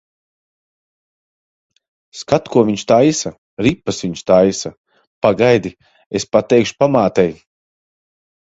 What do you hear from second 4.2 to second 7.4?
taisa. Pagaidi, es pateikšu pamātei.